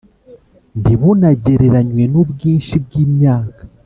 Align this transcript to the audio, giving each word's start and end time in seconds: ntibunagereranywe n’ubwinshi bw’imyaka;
ntibunagereranywe 0.81 2.03
n’ubwinshi 2.13 2.75
bw’imyaka; 2.85 3.61